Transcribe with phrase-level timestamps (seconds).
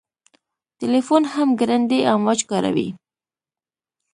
[0.79, 2.89] تلیفون هم ګړندي امواج کاروي.